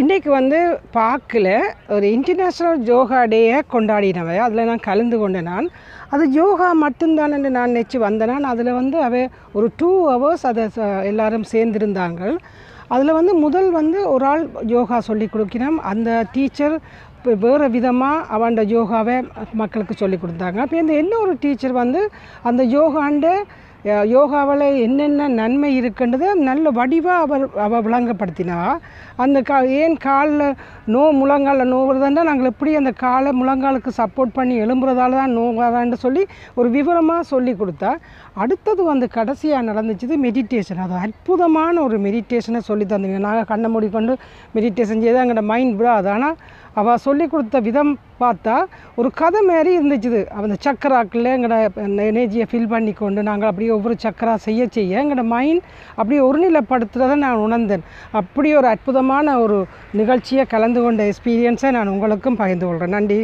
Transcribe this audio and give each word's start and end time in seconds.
இன்றைக்கு 0.00 0.30
வந்து 0.30 0.58
பார்க்கில் 0.96 1.46
ஒரு 1.94 2.06
இன்டர்நேஷ்னல் 2.16 2.82
யோகா 2.90 3.20
டேயை 3.32 3.56
கொண்டாடினவை 3.72 4.36
அதில் 4.44 4.68
நான் 4.68 4.84
கலந்து 4.86 5.16
கொண்டேன் 5.18 5.48
நான். 5.50 5.66
அது 6.14 6.24
யோகா 6.36 6.68
மட்டும்தான் 6.82 7.34
என்று 7.36 7.50
நான் 7.56 7.74
நினச்சி 7.76 7.98
வந்தேன் 8.04 8.32
நான். 8.32 8.46
அதில் 8.52 8.70
வந்து 8.78 8.96
அவை 9.06 9.22
ஒரு 9.56 9.68
டூ 9.80 9.90
ஹவர்ஸ் 10.10 10.44
அதை 10.50 10.64
எல்லாரும் 11.10 11.48
சேர்ந்திருந்தாங்க 11.52 12.22
அதில் 12.94 13.16
வந்து 13.18 13.34
முதல் 13.44 13.70
வந்து 13.80 13.98
ஒரு 14.14 14.26
ஆள் 14.32 14.44
யோகா 14.76 14.98
சொல்லி 15.08 15.28
கொடுக்கிறோம். 15.32 15.78
அந்த 15.92 16.10
டீச்சர் 16.34 16.76
இப்போ 17.16 17.32
வேறு 17.44 17.68
விதமாக 17.76 18.26
அவன் 18.36 18.64
யோகாவை 18.78 19.16
மக்களுக்கு 19.62 19.94
சொல்லி 20.02 20.18
கொடுத்தாங்க. 20.24 20.58
அப்போ 20.64 20.76
இந்த 20.84 20.94
இன்னொரு 21.02 21.34
டீச்சர் 21.44 21.80
வந்து 21.84 22.02
அந்த 22.50 22.62
யோகாண்ட 22.78 23.26
யோகாவில் 23.84 24.64
என்னென்ன 24.84 25.28
நன்மை 25.40 25.68
இருக்குன்றதை 25.80 26.28
நல்ல 26.48 26.70
வடிவாக 26.78 27.24
அவர் 27.24 27.44
அவள் 27.66 27.84
விளங்கப்படுத்தினா 27.86 28.56
அந்த 29.16 29.38
கா 29.42 29.58
ஏன் 29.80 29.96
காலில் 29.96 30.56
நோ 30.94 31.02
முழங்காலில் 31.20 31.70
நோவுறதுன்னா 31.72 32.22
நாங்கள் 32.28 32.50
எப்படி 32.52 32.72
அந்த 32.76 32.92
காலை 33.04 33.32
முழங்காலுக்கு 33.40 33.92
சப்போர்ட் 34.00 34.36
பண்ணி 34.38 34.54
எழும்புறதால 34.64 35.18
தான் 35.20 35.36
நோவாதான்னு 35.38 35.98
சொல்லி 36.04 36.24
ஒரு 36.54 36.70
விவரமாக 36.76 37.28
சொல்லி 37.32 37.54
கொடுத்தா 37.54 37.92
அடுத்தது 38.34 38.82
வந்து 38.82 39.08
கடைசியாக 39.16 39.68
நடந்துச்சு 39.70 40.18
மெடிடேஷன் 40.26 40.82
அது 40.84 40.94
அற்புதமான 41.06 41.74
ஒரு 41.82 41.98
மெடிடேஷனை 41.98 42.62
சொல்லி 42.70 42.84
தந்தீங்க. 42.84 43.18
நாங்கள் 43.28 43.50
கண்ணை 43.52 43.70
மூடிக்கொண்டு 43.70 44.14
மெடிடேஷன் 44.56 45.02
செய்து 45.04 45.22
எங்களோட 45.24 45.44
மைண்ட் 45.52 45.78
விடாது. 45.80 46.08
ஆனால் 46.08 46.36
அவள் 46.74 47.02
சொல்லி 47.06 47.26
கொடுத்த 47.28 47.60
விதம் 47.60 47.92
பார்த்தா 48.20 48.56
ஒரு 49.00 49.08
கதை 49.20 49.40
மாதிரி 49.48 49.70
இருந்துச்சு 49.78 50.20
அந்த 50.40 50.56
சக்கராக்கில் 50.66 51.32
எங்களோட 51.34 51.58
எனர்ஜியை 52.10 52.46
ஃபில் 52.50 52.70
பண்ணி 52.74 52.92
கொண்டு 52.92 53.22
நாங்கள் 53.30 53.48
அப்படியே 53.50 53.72
ஒவ்வொரு 53.76 53.96
சக்கரா 54.04 54.34
செய்ய 54.46 54.66
செய்ய 54.76 55.02
எங்களோட 55.02 55.24
மைண்ட் 55.34 55.66
அப்படியே 55.98 56.20
ஒருநிலைப்படுத்துறதை 56.28 57.16
நான் 57.24 57.44
உணர்ந்தேன். 57.46 57.84
அப்படி 58.20 58.50
ஒரு 58.60 58.68
அற்புதமான 58.74 59.36
ஒரு 59.40 59.58
நிகழ்ச்சியை 60.00 60.46
கலந்து 60.54 60.82
கொண்ட 60.82 61.10
எக்ஸ்பீரியன்ஸை 61.10 61.70
நான் 61.78 61.94
உங்களுக்கும் 61.96 62.40
பகிர்ந்து 62.42 62.66
கொள்கிறேன் 62.66 62.96
நன்றி. 62.98 63.20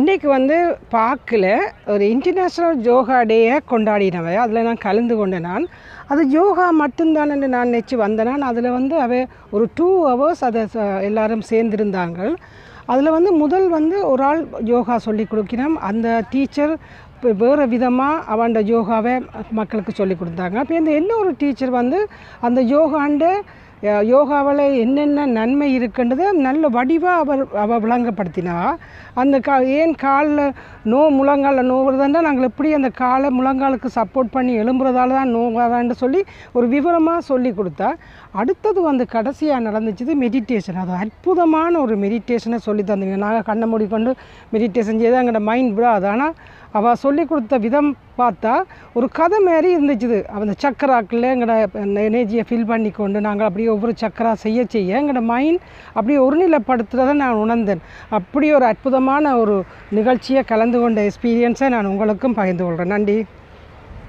இன்றைக்கு 0.00 0.28
வந்து 0.28 0.56
பார்க்கில் 0.94 1.50
ஒரு 1.92 2.04
இன்டர்நேஷ்னல் 2.12 2.78
யோகா 2.90 3.16
டேயை 3.30 3.56
கொண்டாடினவை. 3.70 4.34
அதில் 4.42 4.66
நான் 4.68 4.84
கலந்து 4.84 5.14
கொண்டேன் 5.16 5.46
நான். 5.48 5.64
அது 6.12 6.22
யோகா 6.36 6.66
மட்டும்தான் 6.82 7.32
என்று 7.34 7.48
நான் 7.56 7.72
நினச்சி 7.72 7.96
வந்தேன். 8.04 8.30
நான் 8.30 8.48
அதில் 8.50 8.70
வந்து 8.70 8.94
அவை 9.04 9.20
ஒரு 9.50 9.66
டூ 9.74 9.88
ஹவர்ஸ் 10.08 10.42
அதை 10.48 10.62
எல்லோரும் 10.76 11.06
எல்லாரும் 11.08 11.44
சேர்ந்திருந்தாங்க 11.50 12.20
அதில் 12.86 13.10
வந்து 13.10 13.32
முதல் 13.32 13.68
வந்து 13.68 14.08
ஒரு 14.08 14.24
ஆள் 14.24 14.48
யோகா 14.64 14.96
சொல்லி 14.96 15.26
கொடுக்கணும் 15.30 15.74
அந்த 15.74 16.24
டீச்சர் 16.30 16.72
இப்போ 17.14 17.32
வேறு 17.32 17.68
விதமாக 17.68 18.22
அவன் 18.26 18.54
யோகாவை 18.54 19.14
மக்களுக்கு 19.50 19.92
சொல்லி 19.92 20.14
கொடுத்தாங்க. 20.14 20.54
அப்போ 20.54 20.74
இந்த 20.74 20.90
இன்னொரு 20.90 21.34
டீச்சர் 21.38 21.70
வந்து 21.70 22.08
அந்த 22.40 22.60
யோகாண்ட 22.62 23.42
யோகாவில் 23.82 24.64
என்னென்ன 24.82 25.24
நன்மை 25.36 25.68
இருக்குன்றது 25.78 26.24
நல்ல 26.46 26.68
வடிவாக 26.76 27.22
அவர் 27.22 27.42
அவள் 27.62 27.82
விளங்கப்படுத்தினா 27.84 28.56
அந்த 29.22 29.36
கா 29.46 29.54
ஏன் 29.78 29.94
காலில் 30.02 30.44
நோ 30.92 31.00
முழங்காலில் 31.16 31.68
நோவுறதுன்னா 31.70 32.20
நாங்கள் 32.26 32.48
எப்படி 32.50 32.68
அந்த 32.78 32.90
காலை 33.00 33.28
முழங்காலுக்கு 33.38 33.88
சப்போர்ட் 33.98 34.32
பண்ணி 34.36 34.52
எழும்புறதால 34.62 35.16
தான் 35.18 35.34
நோவாதான்னு 35.36 35.96
சொல்லி 36.02 36.20
ஒரு 36.52 36.68
விவரமாக 36.74 37.26
சொல்லி 37.30 37.52
கொடுத்தா 37.58 37.88
அடுத்தது 38.40 38.80
வந்து 38.90 39.06
கடைசியாக 39.14 39.66
நடந்துச்சு 39.68 40.14
மெடிடேஷன் 40.24 40.80
அது 40.82 40.94
அற்புதமான 41.04 41.72
ஒரு 41.80 41.96
மெடிடேஷனை 42.04 42.58
சொல்லி 42.68 42.82
தந்தீங்க. 42.82 43.18
நாங்கள் 43.26 43.46
கண்ணை 43.50 43.66
மூடிக்கொண்டு 43.72 44.12
மெடிடேஷன் 44.54 45.00
செய்து 45.02 45.20
எங்களோட 45.20 45.42
மைண்ட் 45.50 45.74
விடாது. 45.78 46.06
ஆனால் 46.14 46.34
அவள் 46.78 47.00
சொல்லி 47.04 47.24
கொடுத்த 47.24 47.54
விதம் 47.64 47.90
பார்த்தா 48.18 48.54
ஒரு 48.94 49.08
கதை 49.18 49.38
மாதிரி 49.48 49.68
இருந்துச்சுது. 49.76 50.18
அந்த 50.38 50.54
சக்கராக்கில் 50.62 51.28
எங்களோட 51.32 51.54
எனர்ஜியை 52.08 52.44
ஃபில் 52.48 52.66
பண்ணி 52.66 52.90
கொண்டு 52.90 53.20
நாங்கள் 53.20 53.46
அப்படியே 53.46 53.68
ஒவ்வொரு 53.74 53.94
சக்கரா 54.00 54.32
செய்ய 54.44 54.64
செய்ய 54.68 55.00
எங்களோட 55.00 55.22
மைண்ட் 55.32 55.60
அப்படியே 55.92 56.18
ஒருநிலைப்படுத்துறதை 56.26 57.14
நான் 57.22 57.42
உணர்ந்தேன். 57.44 57.82
அப்படி 58.08 58.52
ஒரு 58.52 58.64
அற்புதமான 58.64 59.36
ஒரு 59.42 59.56
நிகழ்ச்சியை 59.90 60.42
கலந்து 60.42 60.80
கொண்ட 60.80 61.08
எக்ஸ்பீரியன்ஸை 61.08 61.68
நான் 61.68 61.92
உங்களுக்கும் 61.92 62.38
பகிர்ந்து 62.40 62.64
கொள்கிறேன் 62.64 62.94
நன்றி. 62.96 63.18